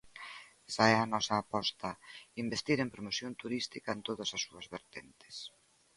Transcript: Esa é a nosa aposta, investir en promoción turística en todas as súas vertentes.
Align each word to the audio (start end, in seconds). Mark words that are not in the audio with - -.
Esa 0.69 0.85
é 0.93 0.97
a 0.99 1.09
nosa 1.13 1.35
aposta, 1.37 1.89
investir 2.43 2.77
en 2.81 2.93
promoción 2.95 3.31
turística 3.41 3.89
en 3.95 4.01
todas 4.07 4.29
as 4.35 4.41
súas 4.45 4.65
vertentes. 4.75 5.35